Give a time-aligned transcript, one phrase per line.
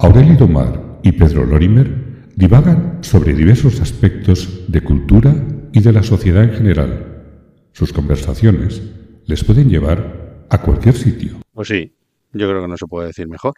[0.00, 5.34] Aurelio Domar y Pedro Lorimer divagan sobre diversos aspectos de cultura
[5.72, 7.24] y de la sociedad en general.
[7.72, 8.80] Sus conversaciones
[9.26, 11.42] les pueden llevar a cualquier sitio.
[11.52, 11.92] Pues sí,
[12.32, 13.54] yo creo que no se puede decir mejor.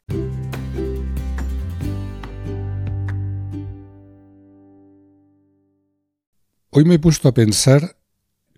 [6.70, 7.96] Hoy me he puesto a pensar,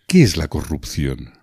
[0.07, 1.42] ¿qué es la corrupción?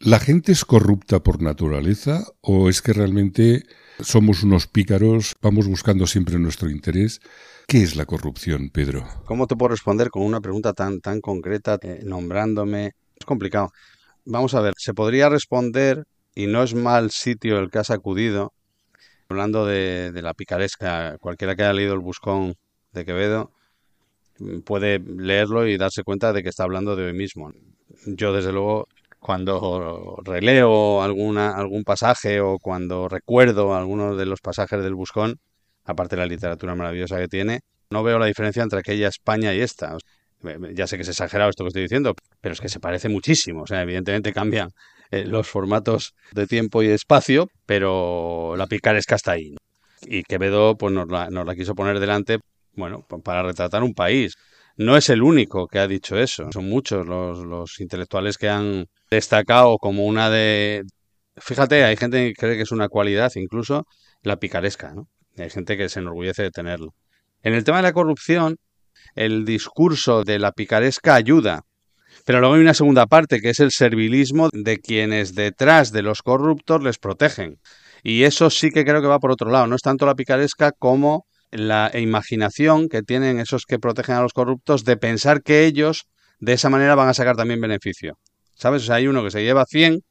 [0.00, 3.64] ¿La gente es corrupta por naturaleza o es que realmente
[4.02, 7.20] somos unos pícaros, vamos buscando siempre nuestro interés.
[7.68, 9.06] ¿Qué es la corrupción, Pedro?
[9.26, 12.92] ¿Cómo te puedo responder con una pregunta tan, tan concreta, eh, nombrándome?
[13.18, 13.72] Es complicado.
[14.24, 18.54] Vamos a ver, se podría responder, y no es mal sitio el que has acudido,
[19.28, 22.54] hablando de, de la picaresca, cualquiera que haya leído el Buscón
[22.92, 23.52] de Quevedo
[24.38, 27.52] mm, puede leerlo y darse cuenta de que está hablando de hoy mismo.
[28.06, 28.88] Yo, desde luego,
[29.20, 35.38] cuando releo alguna, algún pasaje o cuando recuerdo algunos de los pasajes del Buscón,
[35.84, 39.60] aparte de la literatura maravillosa que tiene, no veo la diferencia entre aquella España y
[39.60, 39.96] esta.
[40.72, 43.62] Ya sé que es exagerado esto que estoy diciendo, pero es que se parece muchísimo.
[43.62, 44.70] O sea, evidentemente cambian
[45.10, 49.54] eh, los formatos de tiempo y espacio, pero la picaresca está ahí.
[50.02, 52.38] Y Quevedo pues, nos, la, quiso poner delante,
[52.72, 54.34] bueno, para retratar un país.
[54.76, 59.78] No es el único que ha dicho eso, son muchos los intelectuales que han destacado
[59.78, 60.84] como una de...
[61.36, 63.86] Fíjate, hay gente que cree que es una cualidad, incluso
[64.22, 65.08] la picaresca, ¿no?
[65.38, 66.94] Hay gente que se enorgullece de tenerlo.
[67.42, 68.56] En el tema de la corrupción,
[69.14, 71.62] el discurso de la picaresca ayuda,
[72.24, 76.22] pero luego hay una segunda parte, que es el servilismo de quienes detrás de los
[76.22, 77.58] corruptos les protegen.
[78.02, 79.66] Y eso sí que creo que va por otro lado.
[79.66, 84.32] No es tanto la picaresca como la imaginación que tienen esos que protegen a los
[84.32, 86.04] corruptos de pensar que ellos
[86.38, 88.18] de esa manera van a sacar también beneficio.
[88.60, 88.82] ¿Sabes?
[88.82, 90.02] O sea, hay uno que se lleva 100,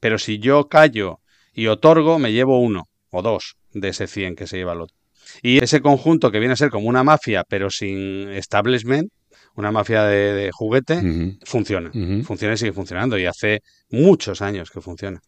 [0.00, 1.20] pero si yo callo
[1.52, 4.96] y otorgo, me llevo uno o dos de ese 100 que se lleva el otro.
[5.42, 9.12] Y ese conjunto que viene a ser como una mafia, pero sin establishment,
[9.56, 11.90] una mafia de, juguete, funciona.
[12.24, 13.18] Funciona y sigue funcionando.
[13.18, 13.60] Y hace
[13.90, 15.20] muchos años que funciona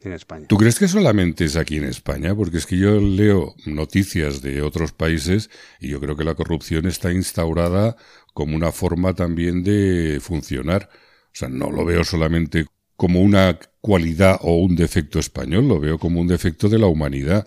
[0.00, 0.46] en España.
[0.48, 2.34] ¿Tú crees que solamente es aquí en España?
[2.34, 5.48] Porque es que yo leo noticias de otros países
[5.80, 7.96] y yo creo que la corrupción está instaurada
[8.34, 10.90] como una forma también de funcionar.
[11.38, 12.66] Sea, no lo veo solamente
[12.96, 17.46] como una cualidad o un defecto español, lo veo como un defecto de la humanidad.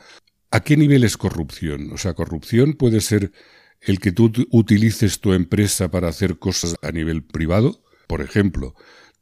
[0.49, 1.91] ¿A qué nivel es corrupción?
[1.91, 3.33] O sea, corrupción puede ser
[3.81, 7.83] el que tú utilices tu empresa para hacer cosas a nivel privado.
[8.07, 8.75] Por ejemplo,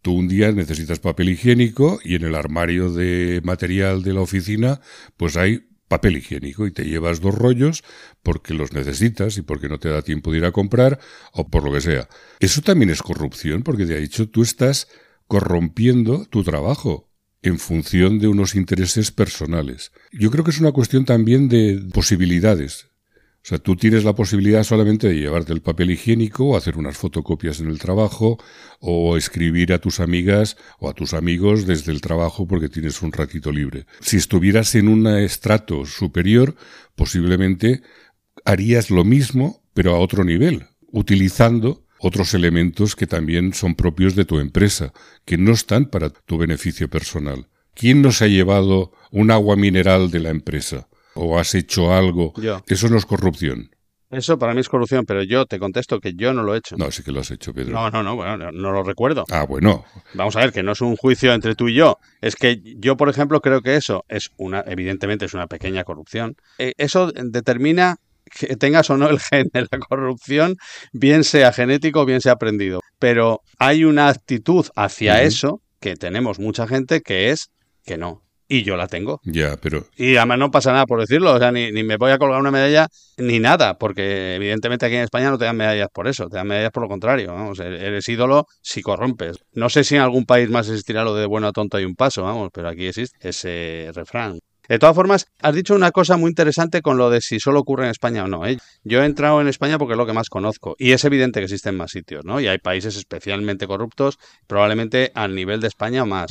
[0.03, 4.81] tú un día necesitas papel higiénico y en el armario de material de la oficina
[5.17, 7.83] pues hay papel higiénico y te llevas dos rollos
[8.23, 10.99] porque los necesitas y porque no te da tiempo de ir a comprar
[11.33, 12.07] o por lo que sea.
[12.39, 14.87] Eso también es corrupción porque de hecho tú estás
[15.27, 17.09] corrompiendo tu trabajo
[17.41, 19.91] en función de unos intereses personales.
[20.11, 22.87] Yo creo que es una cuestión también de posibilidades.
[23.41, 27.61] O sea, tú tienes la posibilidad solamente de llevarte el papel higiénico, hacer unas fotocopias
[27.61, 28.37] en el trabajo,
[28.79, 33.11] o escribir a tus amigas o a tus amigos desde el trabajo porque tienes un
[33.11, 33.85] ratito libre.
[34.01, 36.55] Si estuvieras en un estrato superior,
[36.95, 37.81] posiblemente
[38.45, 44.25] harías lo mismo, pero a otro nivel, utilizando otros elementos que también son propios de
[44.25, 44.93] tu empresa,
[45.25, 47.47] que no están para tu beneficio personal.
[47.73, 50.89] ¿Quién nos ha llevado un agua mineral de la empresa?
[51.15, 52.33] O has hecho algo.
[52.67, 53.69] Eso no es corrupción.
[54.11, 56.75] Eso para mí es corrupción, pero yo te contesto que yo no lo he hecho.
[56.77, 57.73] No, sí que lo has hecho, Pedro.
[57.73, 59.25] No, no, no, bueno, no lo recuerdo.
[59.29, 59.85] Ah, bueno.
[60.15, 61.97] Vamos a ver, que no es un juicio entre tú y yo.
[62.19, 66.35] Es que yo, por ejemplo, creo que eso es una, evidentemente es una pequeña corrupción.
[66.57, 67.97] Eh, eso determina
[68.29, 70.55] que tengas o no el gen de la corrupción,
[70.91, 72.79] bien sea genético o bien sea aprendido.
[72.97, 77.51] Pero hay una actitud hacia eso que tenemos mucha gente que es
[77.85, 79.21] que no y yo la tengo.
[79.23, 79.85] Ya, pero...
[79.95, 82.41] Y además no pasa nada por decirlo, o sea, ni, ni, me voy a colgar
[82.41, 82.87] una medalla
[83.17, 86.47] ni nada, porque evidentemente aquí en España no te dan medallas por eso, te dan
[86.47, 89.37] medallas por lo contrario, vamos, eres ídolo si corrompes.
[89.53, 91.95] No sé si en algún país más existirá lo de bueno a tonto hay un
[91.95, 94.39] paso, vamos, pero aquí existe ese refrán.
[94.67, 97.85] De todas formas, has dicho una cosa muy interesante con lo de si solo ocurre
[97.85, 98.45] en España o no.
[98.45, 98.59] ¿eh?
[98.83, 101.45] Yo he entrado en España porque es lo que más conozco y es evidente que
[101.45, 102.39] existen más sitios, ¿no?
[102.39, 106.29] Y hay países especialmente corruptos, probablemente al nivel de España o más.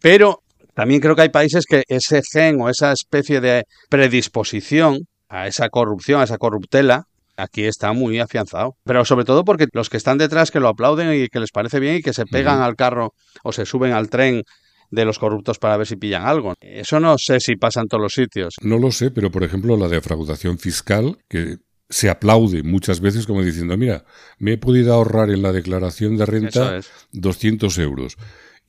[0.00, 0.44] Pero
[0.80, 5.68] también creo que hay países que ese gen o esa especie de predisposición a esa
[5.68, 7.04] corrupción, a esa corruptela,
[7.36, 8.76] aquí está muy afianzado.
[8.84, 11.80] Pero sobre todo porque los que están detrás, que lo aplauden y que les parece
[11.80, 13.12] bien y que se pegan al carro
[13.42, 14.42] o se suben al tren
[14.90, 16.54] de los corruptos para ver si pillan algo.
[16.62, 18.54] Eso no sé si pasa en todos los sitios.
[18.62, 21.58] No lo sé, pero por ejemplo la defraudación fiscal, que
[21.90, 24.06] se aplaude muchas veces como diciendo, mira,
[24.38, 26.80] me he podido ahorrar en la declaración de renta
[27.12, 28.16] 200 euros.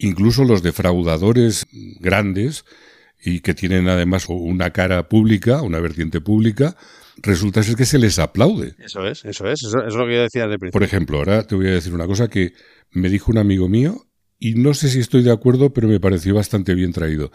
[0.03, 1.65] Incluso los defraudadores
[1.99, 2.65] grandes
[3.23, 6.75] y que tienen además una cara pública, una vertiente pública,
[7.17, 8.73] resulta ser que se les aplaude.
[8.79, 10.71] Eso es, eso es, eso es lo que yo decía de principio.
[10.71, 12.53] Por ejemplo, ahora te voy a decir una cosa que
[12.91, 14.07] me dijo un amigo mío
[14.39, 17.31] y no sé si estoy de acuerdo, pero me pareció bastante bien traído.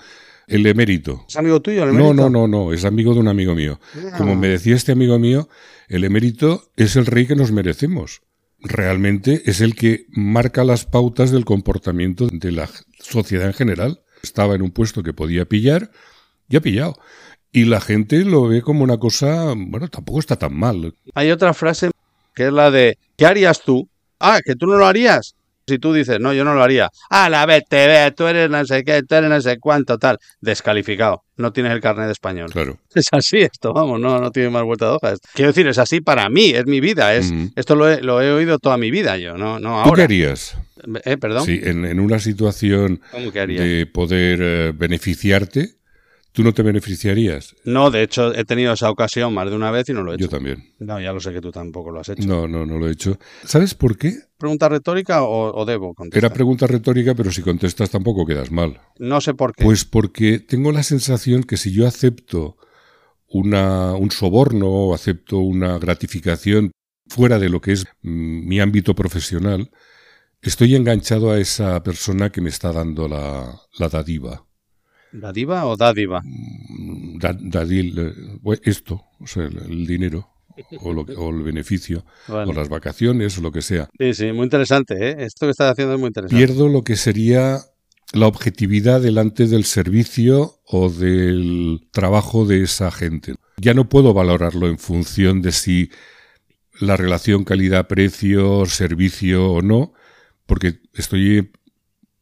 [0.49, 1.25] El emérito.
[1.29, 2.31] ¿Es amigo tuyo el No, emérito?
[2.31, 3.79] no, no, no, es amigo de un amigo mío.
[4.13, 4.17] Ah.
[4.19, 5.49] Como me decía este amigo mío,
[5.89, 8.23] el emérito es el rey que nos merecemos.
[8.69, 12.69] Realmente es el que marca las pautas del comportamiento de la
[12.99, 14.01] sociedad en general.
[14.23, 15.91] Estaba en un puesto que podía pillar
[16.49, 16.97] y ha pillado.
[17.53, 20.95] Y la gente lo ve como una cosa, bueno, tampoco está tan mal.
[21.15, 21.91] Hay otra frase
[22.35, 23.89] que es la de ¿qué harías tú?
[24.19, 25.36] Ah, que tú no lo harías.
[25.69, 26.91] Si tú dices, no, yo no lo haría.
[27.11, 30.19] Ah, la vete, ve, tú eres no sé qué, tú eres no sé cuánto, tal.
[30.41, 31.25] Descalificado.
[31.37, 32.51] No tienes el carnet de español.
[32.53, 32.79] Claro.
[32.95, 35.15] Es así esto, vamos, no, no tiene más vuelta de hoja.
[35.35, 37.15] Quiero decir, es así para mí, es mi vida.
[37.15, 37.33] Es.
[37.57, 40.05] Esto lo he, lo he oído toda mi vida yo, no, no ¿Tú qué ahora.
[40.05, 40.57] harías?
[41.05, 41.45] Eh, perdón.
[41.45, 45.71] Sí, en, en una situación de poder eh, beneficiarte,
[46.37, 47.57] ¿tú no te beneficiarías?
[47.65, 50.19] No, de hecho, he tenido esa ocasión más de una vez y no lo he
[50.19, 50.37] Yo hecho.
[50.37, 50.75] también.
[50.79, 52.29] No, ya lo sé que tú tampoco lo has hecho.
[52.29, 53.19] No, no, no lo he hecho.
[53.43, 54.13] ¿Sabes por qué?
[54.37, 56.27] ¿Pregunta retórica o, o debo contestar?
[56.27, 58.79] Era pregunta retórica, pero si contestas tampoco quedas mal.
[58.99, 59.65] No sé por qué.
[59.65, 62.59] Pues porque tengo la sensación que si yo acepto
[63.29, 66.71] una, un soborno o acepto una gratificación
[67.09, 69.71] fuera de lo que es mm, mi ámbito profesional,
[70.43, 74.46] estoy enganchado a esa persona que me está dando la, la dadiva.
[75.13, 76.21] ¿Dadiva o dádiva?
[76.25, 80.29] Mm, da- dadil, eh, esto, o sea, el, dinero
[80.81, 82.51] o, lo o el beneficio Vale.
[82.51, 83.89] o las vacaciones o lo que sea.
[83.99, 85.17] Sí, sí, muy interesante, ¿eh?
[85.21, 86.37] Esto que estás haciendo es muy interesante.
[86.37, 87.61] Pierdo lo que sería
[88.13, 93.35] la objetividad delante del servicio o del trabajo de esa gente.
[93.59, 95.91] Ya no puedo valorarlo en función de si
[96.81, 99.93] la relación calidad-precio, servicio o no,
[100.47, 101.51] porque estoy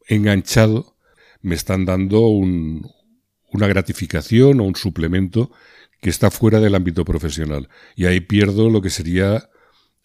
[0.06, 0.93] enganchado,
[1.44, 2.90] me están dando un-
[3.52, 5.52] una gratificación o un suplemento
[6.00, 7.68] que está fuera del ámbito profesional.
[7.94, 9.48] Y ahí pierdo lo que sería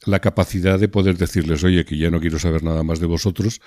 [0.06, 3.62] la capacidad de poder decirles, oye, que ya no quiero saber nada más de vosotros,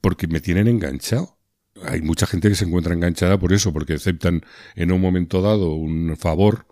[0.00, 1.38] porque me tienen enganchado.
[1.82, 4.42] Hay mucha gente que se encuentra enganchada por eso, porque aceptan
[4.74, 6.66] en un momento dado un favor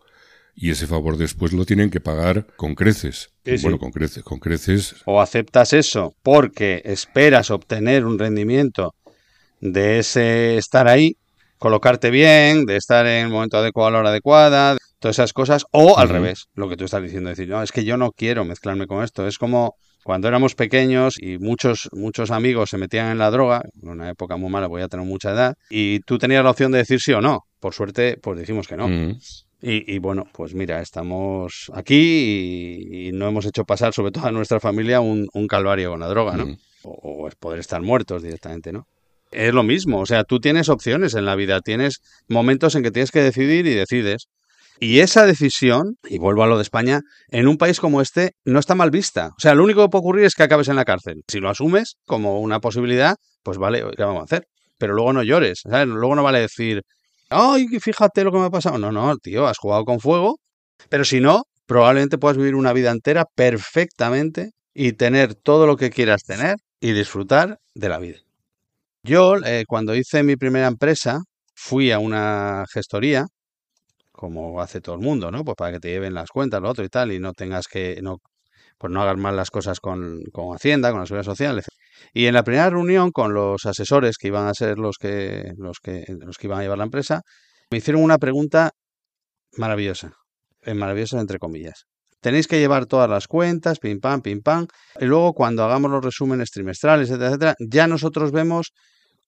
[0.54, 3.30] y ese favor después lo tienen que pagar con creces.
[3.44, 3.62] Sí, sí.
[3.62, 4.96] bueno, con creces, con creces.
[5.06, 8.94] O aceptas eso porque esperas obtener un rendimiento
[9.60, 11.16] de ese estar ahí,
[11.58, 15.64] colocarte bien, de estar en el momento adecuado a la hora adecuada, todas esas cosas,
[15.72, 18.44] o al revés, lo que tú estás diciendo, decir, no, es que yo no quiero
[18.44, 19.26] mezclarme con esto.
[19.26, 19.74] Es como
[20.04, 24.36] cuando éramos pequeños y muchos, muchos amigos se metían en la droga, en una época
[24.36, 27.12] muy mala, voy a tener mucha edad, y tú tenías la opción de decir sí
[27.12, 27.40] o no.
[27.60, 28.88] Por suerte, pues dijimos que no.
[29.60, 34.26] Y, y bueno, pues mira, estamos aquí y, y no hemos hecho pasar, sobre todo
[34.26, 36.56] a nuestra familia, un, un calvario con la droga, ¿no?
[36.84, 36.90] O,
[37.24, 38.86] o es poder estar muertos directamente, ¿no?
[39.30, 42.90] Es lo mismo, o sea, tú tienes opciones en la vida, tienes momentos en que
[42.90, 44.28] tienes que decidir y decides.
[44.80, 48.60] Y esa decisión, y vuelvo a lo de España, en un país como este no
[48.60, 49.30] está mal vista.
[49.36, 51.22] O sea, lo único que puede ocurrir es que acabes en la cárcel.
[51.26, 54.46] Si lo asumes como una posibilidad, pues vale, ¿qué vamos a hacer?
[54.78, 55.62] Pero luego no llores.
[55.64, 56.82] Luego no vale decir,
[57.28, 58.78] ay, fíjate lo que me ha pasado.
[58.78, 60.36] No, no, tío, has jugado con fuego.
[60.88, 65.90] Pero si no, probablemente puedas vivir una vida entera perfectamente y tener todo lo que
[65.90, 68.27] quieras tener y disfrutar de la vida.
[69.08, 71.20] Yo, eh, cuando hice mi primera empresa,
[71.54, 73.24] fui a una gestoría,
[74.12, 75.44] como hace todo el mundo, ¿no?
[75.44, 78.00] Pues para que te lleven las cuentas, lo otro y tal, y no tengas que,
[78.02, 78.18] no,
[78.76, 81.68] pues no hagas mal las cosas con, con Hacienda, con la Seguridad Social, etc.
[82.12, 85.78] Y en la primera reunión con los asesores que iban a ser los que, los
[85.82, 87.22] que, los que iban a llevar la empresa,
[87.70, 88.72] me hicieron una pregunta
[89.56, 90.12] maravillosa,
[90.60, 91.84] eh, maravillosa entre comillas.
[92.20, 94.66] Tenéis que llevar todas las cuentas, pim pam, pim pam,
[95.00, 98.72] y luego cuando hagamos los resúmenes trimestrales, etcétera, etcétera, ya nosotros vemos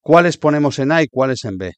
[0.01, 1.73] cuáles ponemos en A y cuáles en B.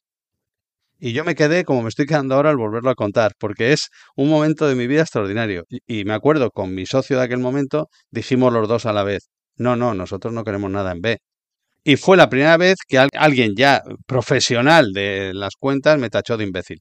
[0.99, 3.89] Y yo me quedé como me estoy quedando ahora al volverlo a contar, porque es
[4.15, 5.65] un momento de mi vida extraordinario.
[5.85, 9.29] Y, me acuerdo con mi socio de aquel momento, dijimos los dos a la vez,
[9.57, 11.17] no, no, nosotros no queremos nada en B.
[11.83, 16.37] Y fue la primera vez que al- alguien ya profesional de las cuentas me tachó
[16.37, 16.79] de imbécil.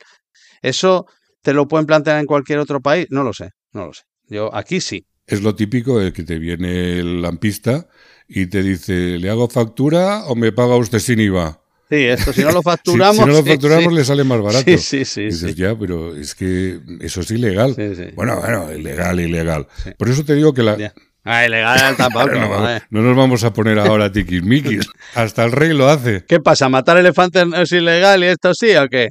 [0.63, 1.07] ¿Eso
[1.43, 3.07] te lo pueden plantear en cualquier otro país?
[3.11, 4.03] No lo sé, no lo sé.
[4.29, 5.05] Yo aquí sí.
[5.27, 7.89] Es lo típico el que te viene el lampista
[8.29, 11.61] y te dice, ¿le hago factura o me paga usted sin IVA?
[11.91, 13.17] Sí, esto si no lo facturamos.
[13.17, 13.95] si, no lo facturamos sí.
[13.95, 14.65] le sale más barato.
[14.65, 15.21] Sí, sí, sí.
[15.21, 15.55] Y dices, sí.
[15.55, 17.75] ya, pero es que eso es ilegal.
[17.75, 18.05] Sí, sí.
[18.15, 19.67] Bueno, bueno, ilegal, ilegal.
[19.99, 20.79] Por eso te digo que la...
[20.79, 20.95] Ya.
[21.25, 22.35] Ah, ilegal tampoco.
[22.35, 24.89] no, no nos vamos a poner ahora tiquismiquis.
[25.15, 26.25] Hasta el rey lo hace.
[26.27, 26.69] ¿Qué pasa?
[26.69, 29.11] ¿Matar elefantes es ilegal y esto sí o qué?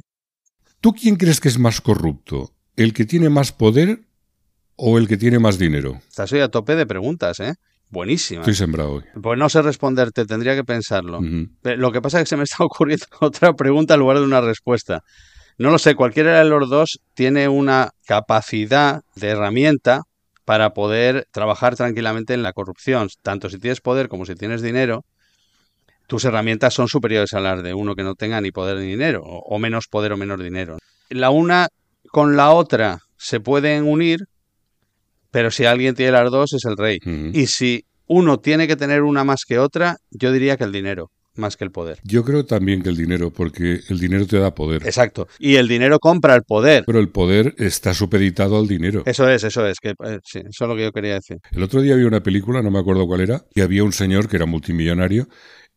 [0.80, 2.52] ¿Tú quién crees que es más corrupto?
[2.76, 4.00] ¿El que tiene más poder
[4.76, 6.00] o el que tiene más dinero?
[6.08, 7.54] Estás hoy a tope de preguntas, ¿eh?
[7.92, 8.48] Buenísimas.
[8.48, 9.04] Estoy sembrado hoy.
[9.22, 11.20] Pues no sé responderte, tendría que pensarlo.
[11.62, 14.40] Lo que pasa es que se me está ocurriendo otra pregunta en lugar de una
[14.40, 15.04] respuesta.
[15.58, 20.04] No lo sé, cualquiera de los dos tiene una capacidad de herramienta
[20.46, 23.08] para poder trabajar tranquilamente en la corrupción.
[23.22, 25.04] Tanto si tienes poder como si tienes dinero,
[26.06, 29.22] tus herramientas son superiores a las de uno que no tenga ni poder ni dinero,
[29.22, 30.78] o, menos poder o menos dinero.
[31.10, 31.68] La una
[32.08, 34.26] con la otra se pueden unir,
[35.32, 37.00] pero si alguien tiene las dos es el rey.
[37.32, 41.10] Y si uno tiene que tener una más que otra, yo diría que el dinero
[41.34, 41.98] más que el poder.
[42.04, 44.82] Yo creo también que el dinero, porque el dinero te da poder.
[44.84, 45.28] Exacto.
[45.38, 46.84] Y el dinero compra el poder.
[46.86, 49.02] Pero el poder está supeditado al dinero.
[49.06, 49.78] Eso es, eso es.
[49.80, 51.38] Que, eh, sí, eso es lo que yo quería decir.
[51.52, 54.28] El otro día había una película, no me acuerdo cuál era, y había un señor
[54.28, 55.26] que era multimillonario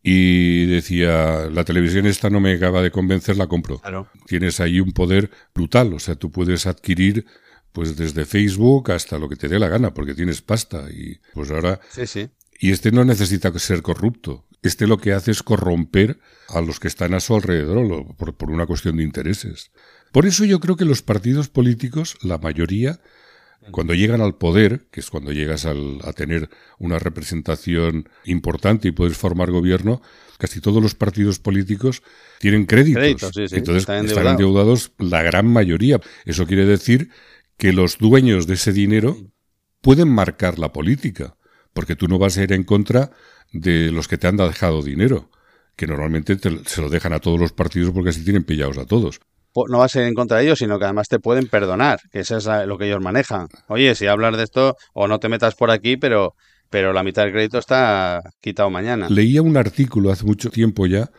[0.07, 3.79] y decía, la televisión esta no me acaba de convencer, la compro.
[3.79, 4.07] Claro.
[4.27, 7.25] Tienes ahí un poder brutal, o sea, tú puedes adquirir
[7.75, 11.51] pues desde Facebook hasta lo que te dé la gana, porque tienes pasta y pues
[11.51, 11.81] ahora...
[11.89, 12.29] Sí, sí.
[12.57, 14.45] Y este no necesita ser corrupto.
[14.61, 16.17] Este lo que hace es corromper
[16.47, 19.71] a los que están a su alrededor por, por una cuestión de intereses.
[20.13, 23.01] Por eso yo creo que los partidos políticos, la mayoría,
[23.71, 29.17] cuando llegan al poder, que es cuando llegas a tener una representación importante y puedes
[29.17, 30.01] formar gobierno,
[30.37, 32.03] casi todos los partidos políticos
[32.39, 33.35] tienen créditos.
[33.35, 35.99] Entonces están endeudados la gran mayoría.
[36.25, 37.09] Eso quiere decir
[37.57, 39.17] que los dueños de ese dinero
[39.81, 41.37] pueden marcar la política,
[41.73, 43.11] porque tú no vas a ir en contra
[43.51, 45.29] de los que te han dejado dinero,
[45.75, 49.19] que normalmente se lo dejan a todos los partidos porque así tienen pillados a todos
[49.69, 52.19] no vas a ir en contra de ellos, sino que además te pueden perdonar, que
[52.19, 53.47] eso es lo que ellos manejan.
[53.67, 56.35] Oye, si hablas de esto, o no te metas por aquí, pero,
[56.69, 59.07] pero la mitad del crédito está quitado mañana.
[59.09, 61.09] Leía un artículo hace mucho tiempo ya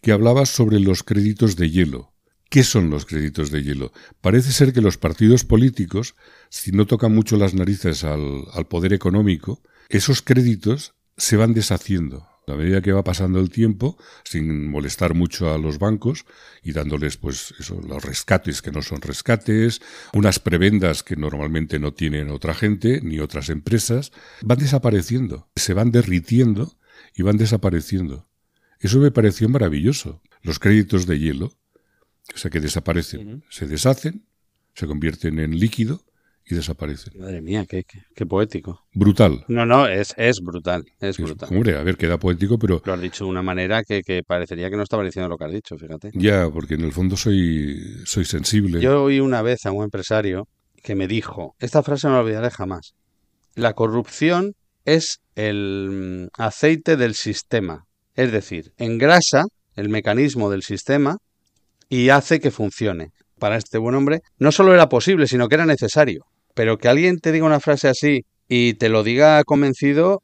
[0.00, 2.09] que hablaba sobre los créditos de hielo.
[2.50, 3.92] ¿Qué son los créditos de hielo?
[4.20, 6.16] Parece ser que los partidos políticos,
[6.48, 12.26] si no tocan mucho las narices al, poder económico, esos créditos se van deshaciendo.
[12.48, 16.24] A medida que va pasando el tiempo, sin molestar mucho a los bancos
[16.64, 19.80] y dándoles, pues, eso, los rescates que no son rescates,
[20.12, 24.10] unas prebendas que normalmente no tienen otra gente ni otras empresas,
[24.42, 26.76] van desapareciendo, se van derritiendo
[27.14, 28.28] y van desapareciendo.
[28.80, 30.20] Eso me pareció maravilloso.
[30.42, 31.59] Los créditos de hielo,
[32.34, 34.26] o sea, que desaparecen, se deshacen,
[34.74, 36.02] se convierten en líquido
[36.46, 37.18] y desaparecen.
[37.18, 38.84] Madre mía, qué, qué, poético.
[38.92, 39.44] Brutal.
[39.48, 41.48] No, no, es, es brutal, es brutal.
[41.52, 42.82] Hombre, a ver, queda poético, pero...
[42.84, 45.44] Lo has dicho de una manera que, que, parecería que no estaba diciendo lo que
[45.44, 46.10] has dicho, fíjate.
[46.14, 48.80] Ya, porque en el fondo soy, soy sensible.
[48.80, 50.48] Yo oí una vez a un empresario
[50.82, 52.94] que me dijo, esta frase no la olvidaré jamás,
[53.54, 59.44] la corrupción es el mm, aceite del sistema, es decir, engrasa
[59.76, 61.18] el mecanismo del sistema
[61.90, 63.10] y hace que funcione.
[63.38, 66.24] Para este buen hombre no solo era posible, sino que era necesario.
[66.54, 70.22] Pero que alguien te diga una frase así y te lo diga convencido,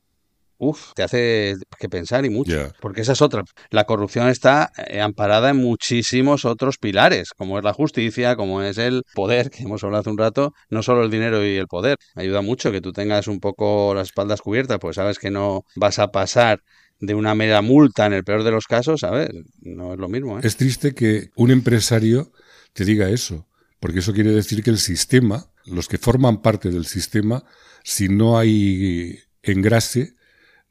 [0.58, 2.72] uff, te hace que pensar y mucho.
[2.80, 3.42] Porque esa es otra.
[3.70, 8.78] La corrupción está eh, amparada en muchísimos otros pilares, como es la justicia, como es
[8.78, 11.96] el poder, que hemos hablado hace un rato, no solo el dinero y el poder.
[12.14, 15.98] Ayuda mucho que tú tengas un poco las espaldas cubiertas, pues sabes que no vas
[15.98, 16.60] a pasar
[17.00, 19.30] de una mera multa en el peor de los casos, ¿sabes?
[19.60, 20.38] No es lo mismo.
[20.38, 20.42] ¿eh?
[20.44, 22.32] Es triste que un empresario
[22.72, 23.46] te diga eso,
[23.80, 27.44] porque eso quiere decir que el sistema los que forman parte del sistema,
[27.82, 30.14] si no hay engrase,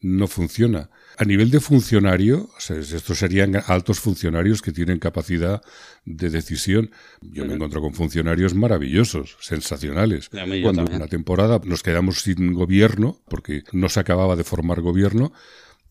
[0.02, 0.90] no funciona.
[1.18, 5.62] A nivel de funcionario, estos serían altos funcionarios que tienen capacidad
[6.04, 6.92] de decisión.
[7.22, 10.30] Yo me encuentro con funcionarios maravillosos, sensacionales.
[10.30, 15.32] Cuando una temporada nos quedamos sin gobierno, porque no se acababa de formar gobierno,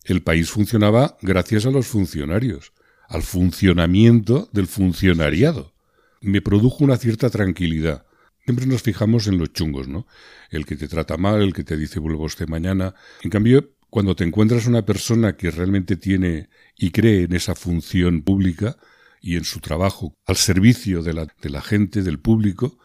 [0.05, 2.73] el país funcionaba gracias a los funcionarios,
[3.07, 5.73] al funcionamiento del funcionariado.
[6.21, 8.05] Me produjo una cierta tranquilidad.
[8.43, 10.05] Siempre nos fijamos en los chungos, ¿no?
[10.51, 12.93] El que te trata mal, el que te dice vuelvo usted mañana.
[13.23, 18.21] En cambio, cuando te encuentras una persona que realmente tiene y cree en esa función
[18.21, 18.77] pública
[19.21, 22.77] y en su trabajo al servicio de la, de la gente, del público,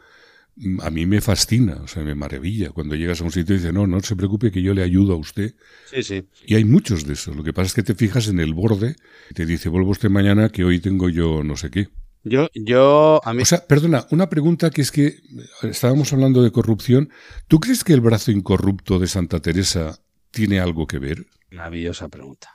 [0.83, 2.71] a mí me fascina, o sea, me maravilla.
[2.71, 5.15] Cuando llegas a un sitio y dices, no, no se preocupe que yo le ayudo
[5.15, 5.55] a usted.
[5.91, 6.25] Sí, sí.
[6.47, 7.35] Y hay muchos de esos.
[7.37, 8.97] Lo que pasa es que te fijas en el borde
[9.31, 11.89] y te dice, vuelvo usted mañana que hoy tengo yo no sé qué.
[12.23, 13.43] Yo, yo, a mí...
[13.43, 15.21] O sea, perdona, una pregunta que es que eh,
[15.63, 17.11] estábamos hablando de corrupción.
[17.49, 21.27] ¿Tú crees que el brazo incorrupto de Santa Teresa tiene algo que ver?
[21.51, 22.49] Maravillosa pregunta.